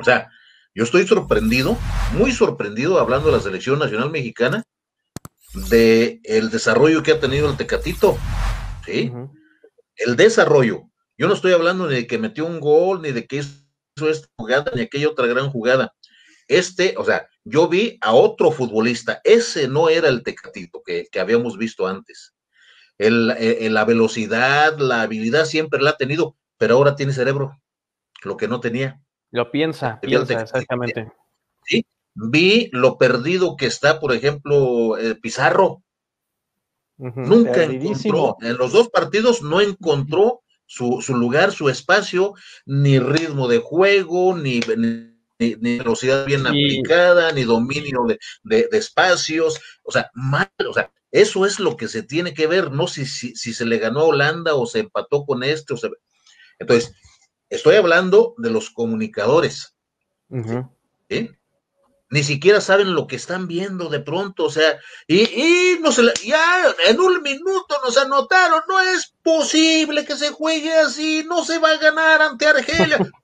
O 0.00 0.04
sea, 0.04 0.30
yo 0.74 0.84
estoy 0.84 1.06
sorprendido, 1.06 1.76
muy 2.12 2.32
sorprendido, 2.32 2.98
hablando 2.98 3.30
de 3.30 3.36
la 3.36 3.42
selección 3.42 3.78
nacional 3.78 4.10
mexicana, 4.10 4.64
de 5.68 6.20
el 6.24 6.50
desarrollo 6.50 7.02
que 7.02 7.12
ha 7.12 7.20
tenido 7.20 7.50
el 7.50 7.56
Tecatito, 7.56 8.16
¿sí? 8.86 9.12
El 9.96 10.16
desarrollo. 10.16 10.84
Yo 11.18 11.28
no 11.28 11.34
estoy 11.34 11.52
hablando 11.52 11.86
ni 11.86 11.96
de 11.96 12.06
que 12.06 12.18
metió 12.18 12.46
un 12.46 12.60
gol, 12.60 13.02
ni 13.02 13.12
de 13.12 13.26
que 13.26 13.36
hizo 13.36 14.08
esta 14.08 14.28
jugada, 14.36 14.72
ni 14.74 14.82
aquella 14.82 15.08
otra 15.08 15.26
gran 15.26 15.50
jugada. 15.50 15.92
Este, 16.48 16.94
o 16.96 17.04
sea, 17.04 17.28
yo 17.44 17.68
vi 17.68 17.98
a 18.00 18.12
otro 18.12 18.50
futbolista, 18.50 19.20
ese 19.24 19.68
no 19.68 19.88
era 19.88 20.08
el 20.08 20.22
Tecatito 20.22 20.82
que, 20.84 21.08
habíamos 21.20 21.58
visto 21.58 21.86
antes. 21.86 22.34
El, 22.96 23.28
la 23.74 23.84
velocidad, 23.84 24.78
la 24.78 25.02
habilidad 25.02 25.44
siempre 25.44 25.82
la 25.82 25.90
ha 25.90 25.96
tenido, 25.96 26.36
pero 26.58 26.76
ahora 26.76 26.96
tiene 26.96 27.12
cerebro, 27.12 27.60
lo 28.22 28.36
que 28.36 28.48
no 28.48 28.60
tenía. 28.60 29.00
Lo 29.30 29.50
piensa, 29.50 30.00
piensa, 30.00 30.40
exactamente. 30.40 31.12
Sí, 31.64 31.84
vi 32.14 32.68
lo 32.72 32.98
perdido 32.98 33.56
que 33.56 33.66
está, 33.66 34.00
por 34.00 34.12
ejemplo, 34.12 34.98
eh, 34.98 35.14
Pizarro. 35.14 35.82
Nunca 36.96 37.64
encontró, 37.64 38.36
en 38.42 38.58
los 38.58 38.72
dos 38.72 38.90
partidos 38.90 39.40
no 39.40 39.62
encontró 39.62 40.42
su, 40.66 41.02
lugar, 41.08 41.50
su 41.50 41.70
espacio, 41.70 42.34
ni 42.66 42.98
ritmo 42.98 43.48
de 43.48 43.58
juego, 43.58 44.36
ni, 44.36 44.60
ni, 45.38 45.54
velocidad 45.54 46.26
bien 46.26 46.46
aplicada, 46.46 47.32
ni 47.32 47.44
dominio 47.44 48.00
de, 48.44 48.68
espacios, 48.72 49.58
o 49.82 49.90
sea, 49.90 50.10
mal, 50.12 50.50
o 50.68 50.74
sea, 50.74 50.92
eso 51.10 51.46
es 51.46 51.58
lo 51.58 51.76
que 51.76 51.88
se 51.88 52.02
tiene 52.02 52.34
que 52.34 52.46
ver, 52.46 52.70
no 52.70 52.86
si, 52.86 53.06
si, 53.06 53.34
si 53.34 53.54
se 53.54 53.64
le 53.64 53.78
ganó 53.78 54.00
a 54.00 54.04
Holanda 54.04 54.54
o 54.54 54.66
se 54.66 54.80
empató 54.80 55.24
con 55.24 55.42
este, 55.42 55.72
o 55.72 55.76
se... 55.76 55.90
entonces, 56.58 56.94
estoy 57.50 57.76
hablando 57.76 58.34
de 58.38 58.50
los 58.50 58.70
comunicadores. 58.70 59.76
¿sí? 61.08 61.30
ni 62.10 62.24
siquiera 62.24 62.60
saben 62.60 62.94
lo 62.94 63.06
que 63.06 63.16
están 63.16 63.46
viendo 63.46 63.88
de 63.88 64.00
pronto, 64.00 64.44
o 64.44 64.50
sea, 64.50 64.78
y, 65.06 65.22
y 65.22 65.78
no 65.80 65.92
se 65.92 66.02
ya 66.26 66.42
en 66.88 67.00
un 67.00 67.22
minuto 67.22 67.76
nos 67.84 67.96
anotaron, 67.96 68.62
no 68.68 68.80
es 68.80 69.14
posible 69.22 70.04
que 70.04 70.16
se 70.16 70.30
juegue 70.30 70.72
así, 70.72 71.24
no 71.28 71.44
se 71.44 71.58
va 71.60 71.70
a 71.70 71.78
ganar 71.78 72.20
ante 72.20 72.46
Argelia. 72.46 72.98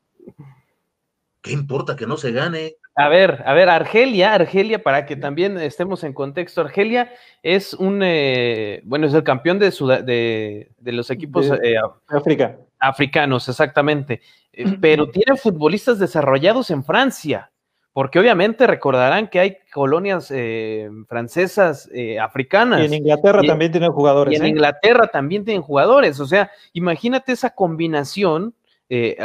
¿Qué 1.43 1.53
importa 1.53 1.97
que 1.97 2.07
no 2.07 2.17
se 2.17 2.33
gane? 2.33 2.77
A 2.95 3.09
ver, 3.09 3.43
a 3.45 3.53
ver, 3.55 3.69
Argelia, 3.69 4.35
Argelia, 4.35 4.83
para 4.83 5.05
que 5.05 5.17
también 5.17 5.59
estemos 5.59 6.03
en 6.03 6.13
contexto, 6.13 6.61
Argelia 6.61 7.13
es 7.43 7.75
un, 7.75 8.01
eh, 8.03 8.81
bueno, 8.85 9.07
es 9.07 9.15
el 9.15 9.23
campeón 9.23 9.59
de, 9.59 9.71
de, 10.05 10.71
de 10.79 10.93
los 10.93 11.11
equipos 11.11 11.51
de 11.51 11.73
eh, 11.73 11.77
África. 12.09 12.57
Africanos, 12.79 13.49
exactamente, 13.49 14.21
eh, 14.53 14.77
pero 14.81 15.11
tiene 15.11 15.37
futbolistas 15.37 15.99
desarrollados 15.99 16.71
en 16.71 16.85
Francia 16.85 17.51
porque 17.97 18.19
obviamente 18.19 18.67
recordarán 18.67 19.29
que 19.29 19.41
hay 19.41 19.57
colonias 19.73 20.31
eh, 20.31 20.91
francesas 21.09 21.89
eh, 21.95 22.21
africanas. 22.21 22.83
Y 22.83 22.85
en 22.85 22.93
Inglaterra 22.93 23.41
también 23.41 23.73
tienen 23.73 23.91
jugadores. 23.91 24.35
Y 24.35 24.37
en 24.37 24.45
¿eh? 24.45 24.49
Inglaterra 24.51 25.07
también 25.07 25.47
tienen 25.47 25.63
jugadores. 25.63 26.21
O 26.21 26.27
sea, 26.27 26.51
imagínate 26.75 27.33
esa 27.33 27.55
combinación 27.55 28.53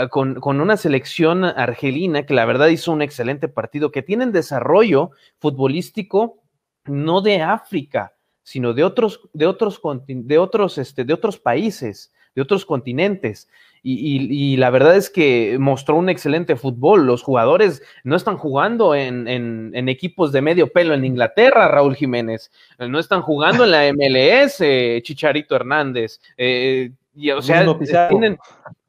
con, 0.10 0.36
con, 0.36 0.62
una 0.62 0.78
selección 0.78 1.44
argelina 1.44 2.26
que 2.26 2.34
la 2.34 2.46
verdad 2.46 2.70
hizo 2.70 2.94
un 2.94 3.02
excelente 3.02 3.50
partido, 3.50 3.92
que 3.92 4.04
tienen 4.04 4.32
desarrollo 4.32 5.12
futbolístico 5.38 6.38
no 6.86 7.20
de 7.20 7.42
África, 7.42 8.14
sino 8.42 8.74
de 8.74 8.86
otros, 8.86 9.20
de 9.34 9.48
otros, 9.48 9.82
de 10.08 10.38
otros, 10.38 10.78
este, 10.78 11.04
de 11.04 11.14
otros 11.14 11.40
países, 11.40 12.14
de 12.36 12.42
otros 12.42 12.66
continentes. 12.66 13.48
Y, 13.84 14.58
la 14.58 14.70
verdad 14.70 14.96
es 14.96 15.10
que 15.10 15.58
mostró 15.60 15.96
un 15.96 16.10
excelente 16.10 16.56
fútbol. 16.56 17.08
Los 17.08 17.24
jugadores 17.24 17.81
no 18.03 18.16
están 18.16 18.38
jugando 18.38 18.94
en, 18.94 19.74
equipos 19.90 20.31
de 20.31 20.42
medio 20.42 20.72
pelo 20.72 20.94
en 20.94 21.03
Inglaterra, 21.03 21.68
Raúl 21.68 21.96
Jiménez. 21.96 22.52
No 22.78 23.00
están 23.00 23.24
jugando 23.24 23.64
en 23.64 23.72
la 23.72 23.92
MLS, 23.92 24.58
Chicharito 25.02 25.56
Hernández. 25.56 26.19
Eh, 26.38 26.92
y, 27.16 27.31
o 27.31 27.42
sea, 27.42 27.66
tienen, 28.09 28.38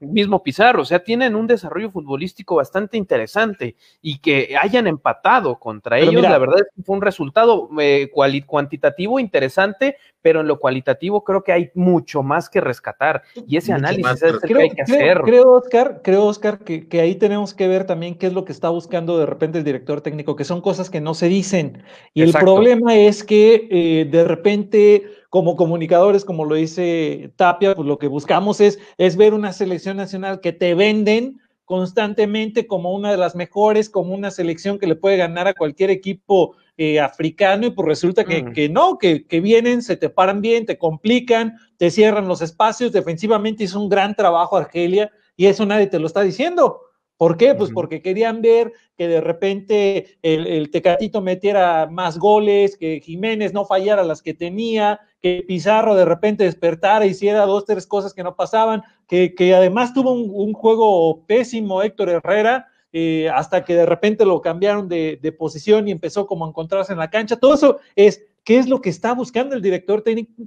mismo 0.03 0.43
Pizarro, 0.43 0.83
o 0.83 0.85
sea, 0.85 1.03
tienen 1.03 1.35
un 1.35 1.47
desarrollo 1.47 1.91
futbolístico 1.91 2.57
bastante 2.57 2.97
interesante 2.97 3.77
y 4.01 4.19
que 4.19 4.57
hayan 4.61 4.87
empatado 4.87 5.59
contra 5.59 5.99
ellos, 5.99 6.23
la 6.23 6.39
verdad 6.39 6.61
es 6.61 6.69
que 6.75 6.83
fue 6.83 6.97
un 6.97 7.03
resultado 7.03 7.69
eh, 7.81 8.11
cuantitativo 8.47 9.19
interesante, 9.19 9.97
pero 10.21 10.41
en 10.41 10.47
lo 10.47 10.59
cualitativo 10.59 11.25
creo 11.25 11.43
que 11.43 11.53
hay 11.53 11.71
mucho 11.75 12.23
más 12.23 12.49
que 12.49 12.61
rescatar 12.61 13.23
y 13.47 13.57
ese 13.57 13.73
análisis 13.73 14.23
es 14.23 14.35
el 14.35 14.41
que 14.41 14.63
hay 14.63 14.71
que 14.71 14.83
hacer. 14.83 15.21
Creo, 15.23 15.51
Oscar, 15.53 16.01
creo, 16.03 16.25
Oscar, 16.25 16.59
que, 16.61 16.89
que, 16.89 17.01
ahí 17.01 17.17
tenemos 17.17 17.55
que 17.55 17.69
ver 17.69 17.85
también 17.85 18.17
qué 18.17 18.27
es 18.27 18.33
lo 18.33 18.45
que 18.45 18.53
está 18.53 18.69
buscando 18.69 19.19
de 19.19 19.27
repente 19.27 19.59
el 19.59 19.65
director 19.65 20.01
técnico, 20.01 20.37
que 20.37 20.45
son 20.45 20.61
cosas 20.61 20.91
que 20.91 21.01
no 21.01 21.15
se 21.15 21.29
dicen. 21.29 21.83
Y 22.15 22.23
el 22.23 22.33
problema 22.33 22.95
es 22.95 23.25
que 23.25 23.69
eh, 23.71 24.09
de 24.11 24.25
repente 24.25 25.03
como 25.33 25.57
comunicadores, 25.57 26.27
como 26.27 26.45
lo 26.45 26.57
dice 26.57 27.33
Tapia, 27.37 27.75
pues 27.75 27.89
lo 27.89 27.99
que 27.99 28.07
buscamos 28.07 28.61
es, 28.61 28.79
es 28.99 29.17
ver 29.17 29.33
una 29.33 29.55
selección 29.55 29.92
nacional 29.95 30.41
que 30.41 30.53
te 30.53 30.75
venden 30.75 31.41
constantemente 31.65 32.67
como 32.67 32.93
una 32.93 33.11
de 33.11 33.17
las 33.17 33.35
mejores, 33.35 33.89
como 33.89 34.15
una 34.15 34.31
selección 34.31 34.79
que 34.79 34.87
le 34.87 34.95
puede 34.95 35.17
ganar 35.17 35.49
a 35.49 35.55
cualquier 35.55 35.91
equipo 35.91 36.55
eh, 36.77 37.01
africano 37.01 37.67
y 37.67 37.71
pues 37.71 37.89
resulta 37.89 38.25
que, 38.25 38.43
mm. 38.43 38.53
que 38.53 38.69
no, 38.69 38.99
que, 38.99 39.27
que, 39.27 39.41
vienen, 39.41 39.81
se 39.81 39.97
te 39.97 40.11
paran 40.11 40.43
bien, 40.43 40.67
te 40.67 40.77
complican, 40.77 41.57
te 41.79 41.91
cierran 41.91 42.29
los 42.29 42.43
espacios, 42.43 42.93
defensivamente 42.93 43.65
hizo 43.65 43.81
un 43.81 43.89
gran 43.89 44.15
trabajo 44.15 44.57
Argelia 44.57 45.11
y 45.37 45.47
eso 45.47 45.65
nadie 45.65 45.87
te 45.87 45.99
lo 45.99 46.07
está 46.07 46.21
diciendo. 46.21 46.82
¿Por 47.23 47.37
qué? 47.37 47.55
Pues 47.55 47.71
porque 47.71 48.03
querían 48.03 48.43
ver 48.43 48.73
que 48.99 49.07
de 49.07 49.21
repente 49.21 50.19
el, 50.23 50.73
Tecatito 50.73 51.21
metiera 51.21 51.87
más 51.87 52.19
goles, 52.19 52.77
que 52.77 53.01
Jiménez 53.01 53.53
no 53.53 53.65
fallara 53.65 54.03
las 54.03 54.23
que 54.23 54.35
tenía, 54.35 54.99
que 55.21 55.45
Pizarro 55.47 55.95
de 55.95 56.05
repente 56.05 56.43
despertara, 56.43 57.07
hiciera 57.07 57.47
dos, 57.47 57.65
tres 57.65 57.87
cosas 57.87 58.13
que 58.13 58.25
no 58.25 58.35
pasaban, 58.35 58.83
que, 59.07 59.55
además 59.55 59.95
tuvo 59.95 60.11
un, 60.15 60.53
juego 60.53 61.25
pésimo 61.25 61.85
Héctor 61.85 62.09
Herrera, 62.09 62.67
eh, 62.93 63.31
hasta 63.33 63.65
que 63.65 63.77
de 63.77 63.87
repente 63.87 64.27
lo 64.27 64.43
cambiaron 64.43 64.89
de, 64.89 65.21
de, 65.23 65.31
posición 65.31 65.87
y 65.87 65.93
empezó 65.93 66.27
como 66.27 66.45
a 66.45 66.49
encontrarse 66.49 66.91
en 66.91 66.99
la 66.99 67.11
cancha. 67.11 67.37
Todo 67.37 67.55
eso 67.55 67.79
es, 67.95 68.21
¿qué 68.43 68.59
es 68.59 68.69
lo 68.69 68.81
que 68.81 68.91
está 68.91 69.15
buscando 69.15 69.55
el 69.55 69.63
director 69.63 70.03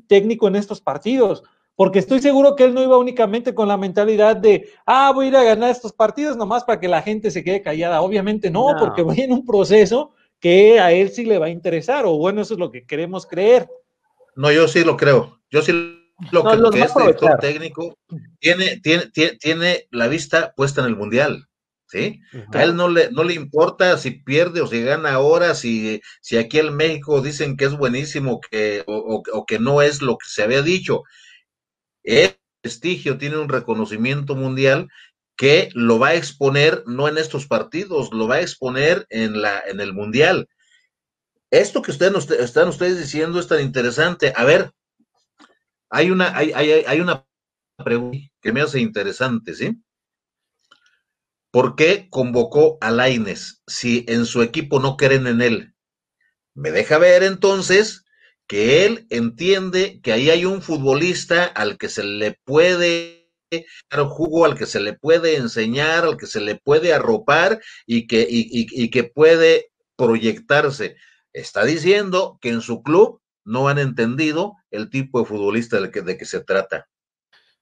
técnico 0.08 0.50
en 0.50 0.58
estos 0.58 0.82
partidos? 0.82 1.42
Porque 1.76 2.00
estoy 2.00 2.22
seguro 2.22 2.56
que 2.56 2.64
él 2.64 2.74
no 2.74 2.82
iba 2.82 2.98
únicamente 2.98 3.54
con 3.54 3.68
la 3.68 3.78
mentalidad 3.78 4.38
de, 4.38 4.70
ah, 4.86 5.12
voy 5.14 5.26
a 5.26 5.30
ir 5.30 5.36
a 5.36 5.44
ganar 5.44 5.70
estos 5.70 5.92
partidos 5.92 6.38
nomás 6.38 6.64
para 6.64 6.80
que 6.80 6.88
la 6.88 7.02
gente 7.02 7.32
se 7.32 7.44
quede 7.44 7.62
callada. 7.62 8.02
Obviamente 8.02 8.50
no, 8.50 8.76
porque 8.80 9.04
va 9.04 9.14
en 9.16 9.34
un 9.34 9.46
proceso 9.46 10.14
que 10.40 10.80
a 10.80 10.92
él 10.92 11.10
sí 11.10 11.26
le 11.26 11.38
va 11.38 11.48
a 11.48 11.50
interesar, 11.50 12.06
o 12.06 12.18
bueno, 12.18 12.42
eso 12.42 12.54
es 12.54 12.60
lo 12.60 12.72
que 12.72 12.86
queremos 12.86 13.26
creer. 13.26 13.68
No, 14.36 14.52
yo 14.52 14.68
sí 14.68 14.84
lo 14.84 14.96
creo. 14.96 15.40
Yo 15.50 15.62
sí 15.62 15.72
lo 16.32 16.44
creo 16.44 16.72
que 16.72 16.82
este 16.82 17.00
director 17.00 17.38
técnico 17.40 17.98
tiene, 18.40 18.80
tiene, 18.80 19.12
tiene, 19.40 19.88
la 19.92 20.08
vista 20.08 20.54
puesta 20.56 20.82
en 20.82 20.88
el 20.88 20.96
Mundial. 20.96 21.48
¿Sí? 21.88 22.20
A 22.52 22.64
él 22.64 22.76
no 22.76 22.90
le, 22.90 23.12
no 23.12 23.24
le 23.24 23.36
importa 23.36 23.98
si 23.98 24.12
pierde 24.12 24.60
o 24.60 24.68
si 24.68 24.82
gana 24.82 25.14
ahora, 25.14 25.54
si, 25.54 26.02
si 26.20 26.36
aquí 26.36 26.58
en 26.58 26.76
México 26.76 27.22
dicen 27.22 27.56
que 27.56 27.66
es 27.66 27.78
buenísimo 27.78 28.42
que, 28.42 28.84
o, 28.88 29.22
o 29.32 29.46
que 29.46 29.60
no 29.60 29.82
es 29.82 30.02
lo 30.02 30.18
que 30.18 30.28
se 30.28 30.44
había 30.44 30.64
dicho 30.64 31.04
el 32.06 32.38
prestigio 32.62 33.18
tiene 33.18 33.38
un 33.38 33.50
reconocimiento 33.50 34.36
mundial 34.36 34.88
que 35.36 35.70
lo 35.74 36.00
va 36.00 36.10
a 36.10 36.16
exponer 36.16 36.84
no 36.86 37.08
en 37.08 37.18
estos 37.18 37.48
partidos, 37.48 38.12
lo 38.14 38.28
va 38.28 38.36
a 38.36 38.42
exponer 38.42 39.06
en, 39.10 39.42
la, 39.42 39.60
en 39.68 39.82
el 39.82 39.94
mundial. 39.94 40.48
Esto 41.52 41.82
que 41.82 41.92
ustedes 41.92 42.30
están 42.32 42.70
ustedes 42.70 43.00
diciendo 43.00 43.40
es 43.40 43.48
tan 43.48 43.62
interesante. 43.62 44.34
A 44.36 44.46
ver, 44.46 44.72
hay 45.90 46.12
una, 46.12 46.36
hay, 46.36 46.52
hay, 46.54 46.72
hay 46.86 47.00
una 47.02 47.26
pregunta 47.84 48.18
que 48.42 48.52
me 48.52 48.62
hace 48.62 48.80
interesante, 48.80 49.54
¿sí? 49.54 49.82
¿Por 51.52 51.76
qué 51.76 52.08
convocó 52.10 52.78
a 52.82 52.92
Laines 52.92 53.62
si 53.68 54.06
en 54.08 54.26
su 54.26 54.42
equipo 54.42 54.80
no 54.80 54.98
creen 54.98 55.28
en 55.28 55.42
él? 55.42 55.76
Me 56.54 56.72
deja 56.72 56.98
ver 56.98 57.24
entonces 57.24 58.05
que 58.48 58.86
él 58.86 59.08
entiende 59.10 60.00
que 60.02 60.14
ahí 60.14 60.30
hay 60.30 60.46
un 60.46 60.62
futbolista 60.62 61.46
al 61.46 61.78
que 61.78 61.90
se 61.90 62.04
le 62.04 62.38
puede 62.44 63.32
dar 63.90 64.06
jugo, 64.06 64.46
al 64.46 64.58
que 64.58 64.66
se 64.66 64.80
le 64.80 64.94
puede 64.94 65.36
enseñar, 65.38 66.04
al 66.04 66.18
que 66.18 66.28
se 66.28 66.42
le 66.42 66.56
puede 66.56 66.94
arropar 66.94 67.60
y 67.86 68.08
que, 68.08 68.26
y, 68.30 68.90
que 68.90 69.04
puede 69.04 69.72
proyectarse. 69.96 70.98
Está 71.34 71.64
diciendo 71.64 72.38
que 72.42 72.50
en 72.50 72.62
su 72.62 72.84
club 72.84 73.22
no 73.44 73.68
han 73.68 73.80
entendido 73.80 74.54
el 74.72 74.90
tipo 74.90 75.20
de 75.20 75.26
futbolista 75.26 75.80
de 75.80 75.92
que, 75.92 76.02
de 76.02 76.18
que 76.18 76.26
se 76.26 76.42
trata. 76.42 76.88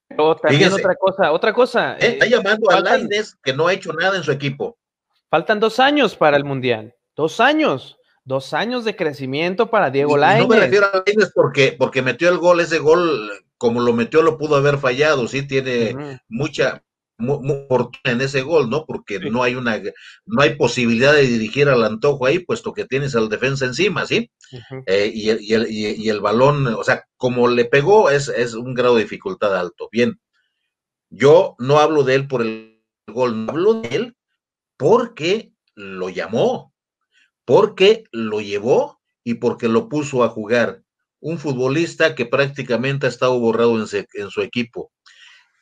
Pero 0.07 0.35
también 0.35 0.71
otra 0.71 0.95
cosa, 0.95 1.31
otra 1.31 1.53
cosa. 1.53 1.97
Eh, 1.97 2.13
está 2.13 2.25
llamando 2.25 2.69
a 2.69 2.79
Lainez 2.79 3.35
que 3.41 3.53
no 3.53 3.67
ha 3.67 3.73
hecho 3.73 3.91
nada 3.93 4.17
en 4.17 4.23
su 4.23 4.31
equipo. 4.31 4.77
Faltan 5.29 5.59
dos 5.59 5.79
años 5.79 6.15
para 6.15 6.37
el 6.37 6.43
Mundial. 6.43 6.93
Dos 7.15 7.39
años. 7.39 7.97
Dos 8.25 8.53
años 8.53 8.85
de 8.85 8.95
crecimiento 8.95 9.69
para 9.69 9.89
Diego 9.89 10.17
Lainez. 10.17 10.47
No 10.47 10.55
me 10.55 10.59
refiero 10.61 10.87
a 10.87 11.03
Lainez 11.05 11.31
porque, 11.33 11.75
porque 11.77 12.01
metió 12.01 12.29
el 12.29 12.37
gol, 12.37 12.61
ese 12.61 12.79
gol, 12.79 13.29
como 13.57 13.81
lo 13.81 13.93
metió, 13.93 14.21
lo 14.21 14.37
pudo 14.37 14.55
haber 14.55 14.77
fallado, 14.77 15.27
sí, 15.27 15.45
tiene 15.45 16.21
mucha, 16.29 16.83
muy, 17.17 17.67
en 18.03 18.21
ese 18.21 18.41
gol, 18.41 18.69
¿no? 18.69 18.85
Porque 18.85 19.19
no 19.19 19.43
hay 19.43 19.55
una, 19.55 19.81
no 20.25 20.41
hay 20.41 20.55
posibilidad 20.55 21.13
de 21.13 21.23
dirigir 21.23 21.69
al 21.69 21.83
antojo 21.83 22.25
ahí, 22.25 22.39
puesto 22.39 22.73
que 22.73 22.85
tienes 22.85 23.15
al 23.15 23.29
defensa 23.29 23.65
encima, 23.65 24.05
¿sí? 24.05 24.31
Eh, 24.85 25.11
y, 25.13 25.29
el, 25.29 25.41
y, 25.41 25.53
el, 25.53 25.67
y, 25.69 26.09
el, 26.09 26.21
balón, 26.21 26.67
o 26.67 26.83
sea, 26.83 27.05
como 27.17 27.47
le 27.47 27.65
pegó, 27.65 28.09
es, 28.09 28.29
es 28.29 28.53
un 28.53 28.73
grado 28.73 28.95
de 28.95 29.03
dificultad 29.03 29.55
alto. 29.55 29.89
Bien, 29.91 30.19
yo 31.09 31.55
no 31.59 31.79
hablo 31.79 32.03
de 32.03 32.15
él 32.15 32.27
por 32.27 32.41
el 32.41 32.81
gol, 33.07 33.45
no 33.45 33.51
hablo 33.51 33.73
de 33.75 33.95
él 33.95 34.17
porque 34.77 35.53
lo 35.75 36.09
llamó, 36.09 36.72
porque 37.45 38.03
lo 38.11 38.41
llevó 38.41 39.01
y 39.23 39.35
porque 39.35 39.67
lo 39.67 39.89
puso 39.89 40.23
a 40.23 40.29
jugar. 40.29 40.83
Un 41.19 41.39
futbolista 41.39 42.15
que 42.15 42.25
prácticamente 42.25 43.05
ha 43.05 43.09
estado 43.09 43.39
borrado 43.39 43.79
en, 43.79 44.29
su 44.29 44.41
equipo 44.41 44.91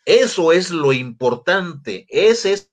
eso 0.06 0.52
es 0.52 0.72
lo 0.72 0.94
importante, 0.94 2.06
ese 2.10 2.54
es 2.54 2.72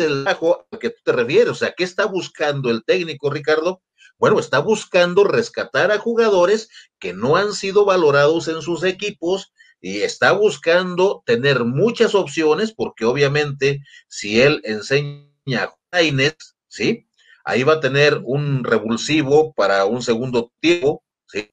el 0.00 0.24
bajo 0.24 0.66
al 0.70 0.78
que 0.78 0.90
tú 0.90 0.96
te 1.04 1.12
refieres, 1.12 1.48
o 1.48 1.54
sea, 1.54 1.72
¿qué 1.76 1.84
está 1.84 2.06
buscando 2.06 2.70
el 2.70 2.84
técnico, 2.84 3.30
Ricardo? 3.30 3.82
Bueno, 4.18 4.40
está 4.40 4.58
buscando 4.58 5.24
rescatar 5.24 5.92
a 5.92 5.98
jugadores 5.98 6.68
que 6.98 7.12
no 7.12 7.36
han 7.36 7.52
sido 7.52 7.84
valorados 7.84 8.48
en 8.48 8.60
sus 8.62 8.82
equipos 8.84 9.52
y 9.80 9.98
está 9.98 10.32
buscando 10.32 11.22
tener 11.26 11.64
muchas 11.64 12.14
opciones 12.14 12.72
porque 12.72 13.04
obviamente 13.04 13.82
si 14.08 14.40
él 14.40 14.60
enseña 14.64 15.70
a 15.90 16.02
Inés, 16.02 16.36
¿sí? 16.68 17.06
Ahí 17.44 17.62
va 17.62 17.74
a 17.74 17.80
tener 17.80 18.20
un 18.24 18.64
revulsivo 18.64 19.52
para 19.52 19.84
un 19.84 20.02
segundo 20.02 20.50
tiempo, 20.60 21.04
¿sí? 21.26 21.50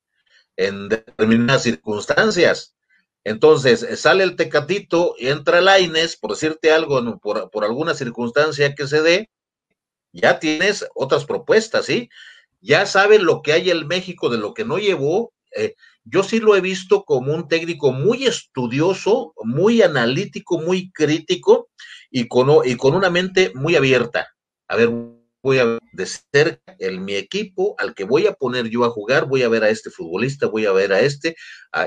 En 0.56 0.90
determinadas 0.90 1.64
circunstancias. 1.64 2.76
Entonces, 3.24 3.84
eh, 3.84 3.98
sale 3.98 4.24
el 4.24 4.36
Tecatito, 4.36 5.16
entra 5.20 5.62
Laines, 5.62 6.18
por 6.18 6.32
decirte 6.32 6.72
algo, 6.72 7.20
por, 7.20 7.52
por, 7.52 7.64
alguna 7.66 7.94
circunstancia 7.94 8.74
que 8.74 8.88
se 8.88 9.02
dé, 9.02 9.30
ya 10.14 10.40
tienes 10.40 10.88
otras 10.96 11.26
propuestas, 11.26 11.86
¿sí? 11.86 12.10
Ya 12.62 12.86
sabes 12.86 13.22
lo 13.22 13.42
que 13.42 13.54
hay 13.54 13.70
en 13.70 13.88
México 13.88 14.30
de 14.30 14.38
lo 14.38 14.54
que 14.54 14.66
no 14.66 14.78
llevó. 14.78 15.34
Eh, 15.56 15.76
yo 16.04 16.24
sí 16.24 16.40
lo 16.40 16.56
he 16.56 16.62
visto 16.62 17.04
como 17.04 17.34
un 17.34 17.48
técnico 17.48 17.92
muy 17.92 18.26
estudioso, 18.26 19.34
muy 19.44 19.82
analítico, 19.82 20.60
muy 20.60 20.92
crítico 20.92 21.70
y 22.10 22.28
con, 22.28 22.50
y 22.66 22.76
con 22.76 22.96
una 22.96 23.10
mente 23.10 23.52
muy 23.56 23.76
abierta. 23.76 24.30
A 24.68 24.76
ver, 24.78 24.90
voy 25.44 25.60
a 25.60 25.66
ver 25.66 25.80
de 25.92 26.06
cerca 26.06 26.76
el, 26.80 27.00
mi 27.00 27.16
equipo 27.16 27.76
al 27.78 27.94
que 27.94 28.04
voy 28.04 28.28
a 28.28 28.34
poner 28.34 28.70
yo 28.70 28.86
a 28.86 28.90
jugar, 28.90 29.26
voy 29.26 29.44
a 29.44 29.50
ver 29.50 29.64
a 29.64 29.70
este 29.70 29.90
futbolista, 29.90 30.48
voy 30.48 30.66
a 30.66 30.72
ver 30.72 30.94
a 30.94 31.02
este, 31.02 31.36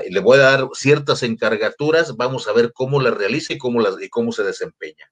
le 0.09 0.19
voy 0.19 0.37
a 0.37 0.41
dar 0.41 0.69
ciertas 0.73 1.23
encargaturas, 1.23 2.15
vamos 2.17 2.47
a 2.47 2.53
ver 2.53 2.71
cómo 2.73 3.01
las 3.01 3.13
realiza 3.13 3.53
y 3.53 3.57
cómo, 3.57 3.81
las, 3.81 4.01
y 4.01 4.09
cómo 4.09 4.31
se 4.31 4.43
desempeña. 4.43 5.05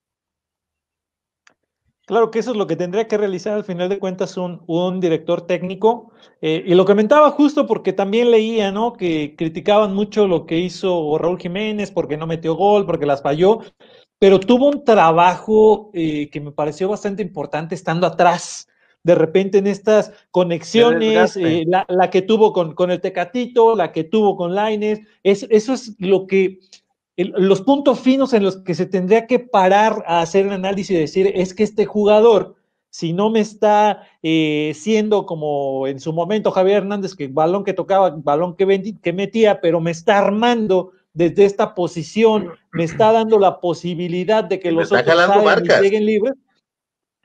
Claro 2.05 2.31
que 2.31 2.39
eso 2.39 2.51
es 2.51 2.57
lo 2.57 2.67
que 2.67 2.75
tendría 2.75 3.07
que 3.07 3.17
realizar 3.17 3.53
al 3.53 3.63
final 3.63 3.87
de 3.87 3.97
cuentas 3.97 4.35
un, 4.35 4.61
un 4.67 4.99
director 4.99 5.47
técnico. 5.47 6.11
Eh, 6.41 6.61
y 6.65 6.75
lo 6.75 6.83
comentaba 6.83 7.31
justo 7.31 7.65
porque 7.65 7.93
también 7.93 8.29
leía, 8.29 8.73
¿no? 8.73 8.91
Que 8.91 9.35
criticaban 9.37 9.95
mucho 9.95 10.27
lo 10.27 10.45
que 10.45 10.57
hizo 10.57 11.17
Raúl 11.17 11.39
Jiménez 11.39 11.91
porque 11.91 12.17
no 12.17 12.27
metió 12.27 12.55
gol, 12.55 12.85
porque 12.85 13.05
las 13.05 13.21
falló 13.21 13.61
pero 14.23 14.39
tuvo 14.39 14.69
un 14.69 14.85
trabajo 14.85 15.91
eh, 15.93 16.29
que 16.29 16.39
me 16.39 16.53
pareció 16.53 16.87
bastante 16.87 17.21
importante 17.21 17.75
estando 17.75 18.07
atrás. 18.07 18.69
De 19.03 19.15
repente 19.15 19.57
en 19.57 19.67
estas 19.67 20.13
conexiones, 20.31 21.35
eh, 21.35 21.65
la, 21.67 22.09
que 22.09 22.21
tuvo 22.21 22.53
con, 22.53 22.73
con, 22.73 22.89
el 22.89 23.01
Tecatito, 23.01 23.75
la 23.75 23.91
que 23.91 24.05
tuvo 24.05 24.37
con 24.37 24.55
Laines, 24.55 25.01
es, 25.23 25.45
eso 25.49 25.73
es 25.73 25.97
lo 25.99 26.25
que, 26.25 26.59
los 27.17 27.63
puntos 27.63 27.99
finos 27.99 28.31
en 28.31 28.43
los 28.43 28.55
que 28.59 28.75
se 28.75 28.85
tendría 28.85 29.27
que 29.27 29.39
parar 29.39 30.05
a 30.07 30.21
hacer 30.21 30.47
un 30.47 30.53
análisis 30.53 30.91
y 30.91 30.99
decir, 31.01 31.29
es 31.35 31.53
que 31.53 31.63
este 31.63 31.85
jugador, 31.85 32.55
si 32.89 33.11
no 33.11 33.29
me 33.29 33.41
está 33.41 34.07
eh, 34.21 34.71
siendo 34.73 35.25
como 35.25 35.85
en 35.85 35.99
su 35.99 36.13
momento 36.13 36.51
Javier 36.51 36.77
Hernández, 36.77 37.13
que 37.13 37.27
balón 37.27 37.65
que 37.65 37.73
tocaba, 37.73 38.11
balón 38.11 38.55
que, 38.55 38.95
que 39.01 39.11
metía, 39.11 39.59
pero 39.59 39.81
me 39.81 39.91
está 39.91 40.17
armando 40.17 40.93
desde 41.13 41.45
esta 41.45 41.75
posición, 41.75 42.51
me 42.71 42.83
está 42.83 43.11
dando 43.11 43.39
la 43.39 43.59
posibilidad 43.59 44.43
de 44.43 44.59
que 44.59 44.71
los 44.71 44.91
otros 44.91 45.81
lleguen 45.81 46.05
libres. 46.05 46.33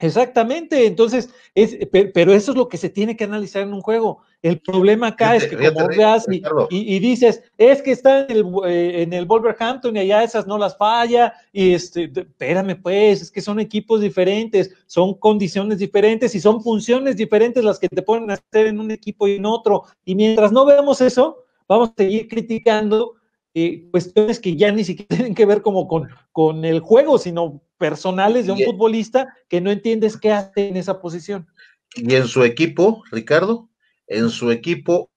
Exactamente, 0.01 0.87
entonces, 0.87 1.29
es, 1.57 1.77
pero 1.91 2.33
eso 2.33 2.53
es 2.53 2.57
lo 2.57 2.69
que 2.69 2.77
se 2.77 2.89
tiene 2.89 3.17
que 3.17 3.25
analizar 3.25 3.63
en 3.63 3.75
un 3.75 3.81
juego. 3.81 4.21
El 4.43 4.61
problema 4.61 5.09
acá 5.09 5.35
es 5.35 5.49
que 5.49 5.57
como 5.57 5.89
veas 5.89 6.25
y, 6.71 6.99
dices, 7.01 7.43
es 7.59 7.83
que 7.83 7.91
está 7.91 8.21
en 8.21 8.31
el, 8.31 8.47
eh, 8.69 9.03
en 9.03 9.13
el 9.13 9.27
Wolverhampton 9.27 9.97
y 9.97 9.99
allá 9.99 10.23
esas 10.23 10.47
no 10.47 10.57
las 10.57 10.77
falla, 10.77 11.33
y 11.53 11.75
este, 11.75 12.13
espérame 12.15 12.81
pues, 12.81 13.23
es 13.23 13.31
que 13.33 13.41
son 13.41 13.59
equipos 13.59 14.01
diferentes, 14.01 14.73
son 14.87 15.15
condiciones 15.15 15.79
diferentes 15.79 16.33
y 16.37 16.39
son 16.39 16.63
funciones 16.63 17.17
diferentes 17.17 17.65
las 17.65 17.81
que 17.81 17.89
te 17.89 18.03
ponen 18.03 18.31
a 18.31 18.35
hacer 18.35 18.69
en 18.69 18.79
un 18.79 18.93
equipo 18.93 19.27
y 19.27 19.35
en 19.35 19.47
otro. 19.47 19.83
Y 20.05 20.15
mientras 20.15 20.53
no 20.53 20.65
veamos 20.65 21.01
eso, 21.01 21.45
vamos 21.67 21.91
a 21.91 21.95
seguir 21.97 22.29
criticando 22.29 23.18
eh, 23.55 23.89
cuestiones 23.91 24.41
que 24.41 24.57
ya 24.57 24.71
ni 24.73 24.85
siquiera 24.85 25.09
tienen 25.17 25.35
que 25.35 25.47
ver 25.47 25.63
como 25.63 25.89
con, 25.89 26.09
con 26.33 26.65
el 26.65 26.81
juego, 26.81 27.19
sino 27.19 27.63
personales 27.79 28.47
de 28.47 28.53
un 28.53 28.61
futbolista 28.61 29.35
que 29.49 29.61
no 29.61 29.71
entiendes 29.71 30.17
qué 30.17 30.33
hace 30.33 30.69
en 30.69 30.77
esa 30.77 31.01
posición. 31.01 31.47
Y 31.95 32.15
en 32.15 32.27
su 32.27 32.45
equipo, 32.45 33.03
Ricardo, 33.11 33.71
en 34.07 34.31
su 34.31 34.51
equipo 34.51 35.11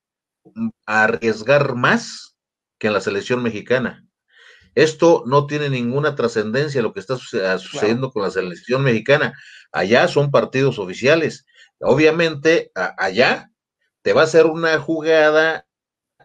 arriesgar 0.86 1.75
más 1.75 2.38
que 2.80 2.88
en 2.88 2.94
la 2.94 3.01
selección 3.01 3.44
mexicana. 3.44 4.06
Esto 4.74 5.24
no 5.25 5.48
tiene 5.48 5.69
ninguna 5.69 6.16
trascendencia 6.16 6.81
lo 6.81 6.94
que 6.94 7.01
está 7.01 7.18
sucediendo 7.18 8.12
con 8.12 8.24
la 8.24 8.31
selección 8.31 8.84
mexicana. 8.84 9.34
Allá 9.72 10.07
son 10.07 10.31
partidos 10.31 10.80
oficiales. 10.80 11.45
Obviamente, 11.80 12.72
allá 12.75 13.51
te 14.01 14.13
va 14.13 14.22
a 14.22 14.25
hacer 14.25 14.45
una 14.45 14.80
jugada 14.80 15.66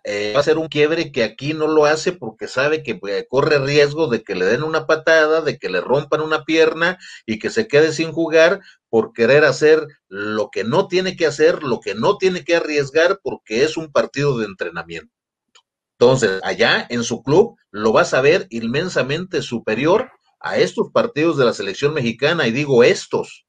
eh, 0.09 0.33
va 0.37 0.39
a 0.39 0.45
ser 0.45 0.57
un 0.57 0.69
quiebre 0.69 1.11
que 1.11 1.25
aquí 1.25 1.53
no 1.53 1.67
lo 1.67 1.85
hace 1.85 2.13
porque 2.13 2.47
sabe 2.47 2.85
que 2.85 2.95
pues, 2.95 3.27
corre 3.29 3.59
riesgo 3.59 4.07
de 4.07 4.23
que 4.23 4.37
le 4.37 4.45
den 4.45 4.63
una 4.63 4.87
patada, 4.87 5.41
de 5.41 5.59
que 5.59 5.69
le 5.69 5.81
rompan 5.81 6.21
una 6.21 6.45
pierna 6.45 6.97
y 7.27 7.41
que 7.41 7.51
se 7.51 7.67
quede 7.67 7.93
sin 7.93 8.13
jugar 8.13 8.61
por 8.89 9.13
querer 9.13 9.45
hacer 9.45 9.85
lo 10.07 10.51
que 10.51 10.63
no 10.63 10.87
tiene 10.87 11.17
que 11.17 11.27
hacer, 11.27 11.65
lo 11.65 11.81
que 11.81 11.97
no 11.97 12.19
tiene 12.19 12.45
que 12.45 12.55
arriesgar 12.55 13.19
porque 13.21 13.65
es 13.65 13.77
un 13.77 13.91
partido 13.91 14.39
de 14.39 14.47
entrenamiento. 14.47 15.13
Entonces, 15.99 16.41
allá 16.45 16.87
en 16.89 17.03
su 17.03 17.25
club 17.25 17.57
lo 17.73 17.91
vas 17.91 18.15
a 18.15 18.21
ver 18.21 18.47
inmensamente 18.51 19.43
superior 19.43 20.13
a 20.39 20.57
estos 20.59 20.93
partidos 20.93 21.37
de 21.37 21.47
la 21.47 21.53
selección 21.53 21.95
mexicana 21.95 22.47
y 22.47 22.53
digo 22.53 22.85
estos, 22.85 23.46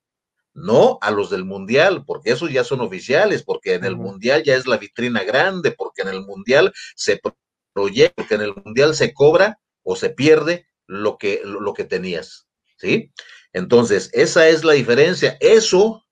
no 0.57 0.97
a 1.01 1.11
los 1.11 1.29
del 1.29 1.45
Mundial, 1.45 2.03
porque 2.03 2.31
esos 2.31 2.51
ya 2.51 2.63
son 2.63 2.81
oficiales, 2.81 3.43
porque 3.43 3.75
en 3.75 3.85
el 3.85 3.95
Mundial 3.95 4.41
ya 4.43 4.55
es 4.55 4.65
la 4.65 4.77
vitrina 4.77 5.23
grande, 5.23 5.71
porque 5.71 6.01
en 6.01 6.07
el 6.07 6.25
Mundial 6.25 6.73
se 6.95 7.21
proyecta, 7.73 8.15
porque 8.15 8.35
en 8.35 8.41
el 8.41 8.55
Mundial 8.55 8.95
se 8.95 9.13
cobra 9.13 9.59
o 9.83 9.95
se 9.95 10.09
pierde 10.09 10.67
lo 10.87 11.19
que, 11.19 11.41
lo 11.43 11.73
que 11.75 11.83
tenías, 11.83 12.47
¿sí? 12.77 13.11
Entonces, 13.53 14.09
esa 14.13 14.49
es 14.49 14.63
la 14.63 14.73
diferencia. 14.73 15.37
Eso, 15.39 16.03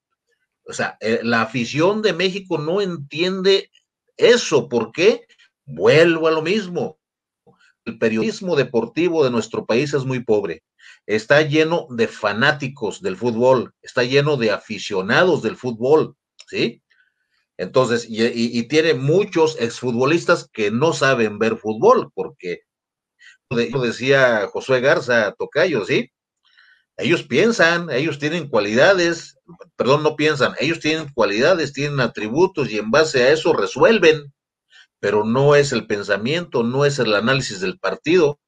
o 0.64 0.74
sea, 0.74 0.96
eh, 1.00 1.22
la 1.24 1.42
afición 1.42 2.04
de 2.04 2.14
México 2.14 2.60
no 2.60 2.82
entiende 2.82 3.72
eso. 4.16 4.70
¿Por 4.70 4.92
qué? 4.92 5.26
Vuelvo 5.66 6.28
a 6.28 6.32
lo 6.32 6.44
mismo. 6.44 7.00
El 7.84 7.98
periodismo 7.98 8.56
deportivo 8.56 9.24
de 9.24 9.32
nuestro 9.32 9.66
país 9.66 9.94
es 9.96 10.06
muy 10.06 10.24
pobre 10.24 10.64
está 11.08 11.42
lleno 11.42 11.88
de 11.90 12.08
fanáticos 12.08 13.02
del 13.02 13.18
fútbol, 13.18 13.74
está 13.82 14.04
lleno 14.04 14.38
de 14.38 14.52
aficionados 14.52 15.42
del 15.42 15.56
fútbol, 15.56 16.16
¿sí? 16.48 16.82
Entonces, 17.58 18.06
y, 18.10 18.64
tiene 18.68 18.96
muchos 18.96 19.58
exfutbolistas 19.60 20.50
que 20.52 20.72
no 20.72 20.94
saben 20.94 21.40
ver 21.40 21.58
fútbol, 21.58 22.12
porque, 22.14 22.62
yo 23.50 23.82
decía 23.82 24.48
Josué 24.52 24.82
Garza 24.82 25.34
Tocayo, 25.38 25.86
¿sí? 25.86 26.12
Ellos 26.98 27.24
piensan, 27.24 27.90
ellos 27.90 28.20
tienen 28.20 28.50
cualidades, 28.50 29.38
perdón, 29.76 30.04
no 30.04 30.16
piensan, 30.16 30.54
ellos 30.60 30.80
tienen 30.80 31.10
cualidades, 31.14 31.74
tienen 31.74 32.00
atributos 32.00 32.70
y 32.70 32.78
en 32.78 32.90
base 32.90 33.24
a 33.24 33.32
eso 33.32 33.54
resuelven, 33.54 34.34
pero 35.00 35.24
no 35.26 35.56
es 35.56 35.72
el 35.72 35.88
pensamiento, 35.88 36.64
no 36.64 36.86
es 36.86 37.00
el 37.00 37.14
análisis 37.14 37.60
del 37.60 37.80
partido, 37.80 38.40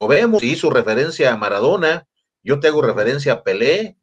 vemos, 0.00 0.40
si 0.40 0.52
hizo 0.52 0.70
referencia 0.70 1.32
a 1.32 1.36
Maradona, 1.36 2.06
yo 2.42 2.60
te 2.60 2.68
hago 2.68 2.82
referencia 2.82 3.32
a 3.32 3.42
Pelé, 3.42 3.96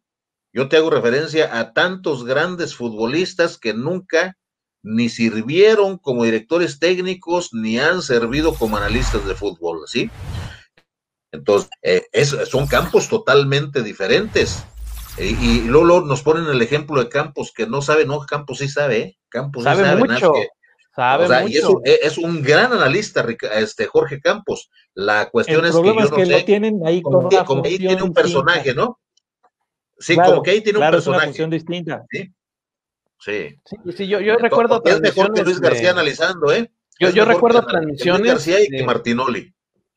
yo 0.53 0.67
te 0.67 0.77
hago 0.77 0.89
referencia 0.89 1.59
a 1.59 1.73
tantos 1.73 2.25
grandes 2.25 2.75
futbolistas 2.75 3.57
que 3.57 3.73
nunca 3.73 4.37
ni 4.83 5.09
sirvieron 5.09 5.97
como 5.97 6.23
directores 6.23 6.79
técnicos 6.79 7.53
ni 7.53 7.79
han 7.79 8.01
servido 8.01 8.55
como 8.55 8.77
analistas 8.77 9.25
de 9.25 9.35
fútbol, 9.35 9.81
¿sí? 9.85 10.09
Entonces, 11.31 11.69
eh, 11.83 12.03
son 12.25 12.67
campos 12.67 13.07
totalmente 13.07 13.83
diferentes. 13.83 14.65
y 15.17 15.61
luego 15.63 16.01
nos 16.01 16.23
ponen 16.23 16.45
el 16.45 16.61
ejemplo 16.61 16.99
de 16.99 17.09
Campos 17.09 17.51
que 17.53 17.67
no 17.67 17.81
sabe, 17.81 18.05
no, 18.05 18.25
Campos 18.25 18.59
sí 18.59 18.69
sabe, 18.69 18.97
¿eh? 18.97 19.17
Campos 19.27 19.65
sabe, 19.65 19.95
mucho. 19.97 20.33
Sabe 20.93 21.25
o 21.25 21.27
sea, 21.27 21.47
y 21.47 21.55
e, 21.55 21.99
es, 22.03 22.17
un 22.17 22.41
gran 22.41 22.73
analista, 22.73 23.25
este 23.53 23.85
Jorge 23.85 24.19
Campos. 24.19 24.69
La 24.93 25.29
cuestión 25.29 25.63
es 25.65 25.71
que 25.71 25.85
yo 25.85 25.93
no 25.93 26.09
que 26.09 26.25
sé, 26.25 26.31
lo 26.31 26.45
tienen 26.45 26.81
ahí 26.85 27.01
como, 27.01 27.29
que, 27.29 27.37
como 27.45 27.63
ahí 27.63 27.77
tiene 27.77 28.03
un 28.03 28.13
personaje, 28.13 28.73
¿no? 28.73 28.99
Sí, 29.97 30.17
como 30.17 30.43
que 30.43 30.51
ahí 30.51 30.61
tiene 30.61 30.79
un 30.79 30.91
personaje. 30.91 30.99
Es 30.99 31.07
una 31.07 31.25
función 31.27 31.49
distinta. 31.49 32.05
Sí. 32.09 32.33
Sí. 33.19 33.59
sí, 33.95 34.07
yo, 34.07 34.19
yo 34.19 34.35
recuerdo. 34.35 34.81
Es 34.83 34.99
mejor 34.99 35.31
que 35.33 35.43
Luis 35.43 35.61
García 35.61 35.91
analizando, 35.91 36.51
¿eh? 36.51 36.71
Yo, 36.99 37.09
yo 37.11 37.23
recuerdo 37.23 37.65
transmisiones. 37.65 38.21
Luis 38.21 38.31
García 38.33 38.61
y 38.61 38.67
que 38.67 38.83
Martinoli. 38.83 39.53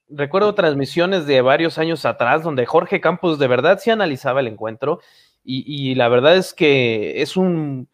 Recuerdo 0.09 0.55
transmisiones 0.55 1.27
de 1.27 1.41
varios 1.41 1.79
años 1.79 2.05
atrás 2.05 2.43
donde 2.43 2.67
Jorge 2.67 3.01
Campos 3.01 3.39
de 3.39 3.49
verdad 3.49 3.81
sí 3.83 3.91
analizaba 3.91 4.41
el 4.41 4.47
encuentro 4.47 5.01
y, 5.43 5.65
y 5.67 5.95
la 5.95 6.09
verdad 6.09 6.37
es 6.37 6.53
que 6.53 7.23
es 7.23 7.37
un 7.37 7.89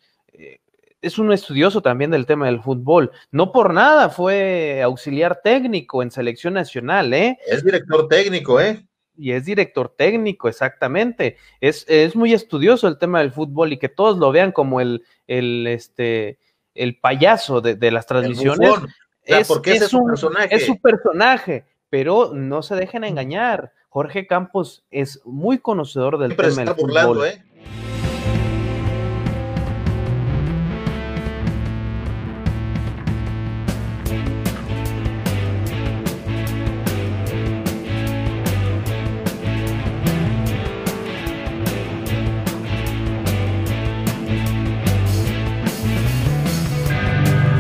es 1.02 1.18
un 1.18 1.32
estudioso 1.32 1.80
también 1.80 2.10
del 2.10 2.26
tema 2.26 2.46
del 2.46 2.60
fútbol. 2.60 3.10
No 3.30 3.52
por 3.52 3.72
nada 3.72 4.10
fue 4.10 4.82
auxiliar 4.82 5.40
técnico 5.42 6.02
en 6.02 6.10
selección 6.10 6.54
nacional, 6.54 7.12
¿eh? 7.14 7.38
Es 7.46 7.64
director 7.64 8.08
técnico, 8.08 8.60
¿eh? 8.60 8.84
Y 9.16 9.32
es 9.32 9.44
director 9.44 9.94
técnico, 9.96 10.48
exactamente. 10.48 11.36
Es, 11.60 11.84
es 11.88 12.16
muy 12.16 12.32
estudioso 12.32 12.88
el 12.88 12.98
tema 12.98 13.20
del 13.20 13.32
fútbol 13.32 13.72
y 13.72 13.78
que 13.78 13.88
todos 13.88 14.18
lo 14.18 14.32
vean 14.32 14.52
como 14.52 14.80
el, 14.80 15.04
el, 15.26 15.66
este, 15.66 16.38
el 16.74 16.98
payaso 16.98 17.60
de, 17.60 17.74
de 17.74 17.90
las 17.90 18.06
transmisiones. 18.06 18.70
es, 19.24 19.48
porque 19.48 19.72
es, 19.72 19.88
su 19.88 20.04
personaje. 20.04 20.54
Es 20.54 20.66
su 20.66 20.80
personaje, 20.80 21.66
pero 21.90 22.32
no 22.32 22.62
se 22.62 22.76
dejen 22.76 23.04
engañar. 23.04 23.72
Jorge 23.90 24.26
Campos 24.26 24.84
es 24.90 25.20
muy 25.24 25.58
conocedor 25.58 26.18
del 26.18 26.36
tema 26.36 26.64
del 26.64 26.74
fútbol. 26.74 27.26
¿eh? 27.26 27.42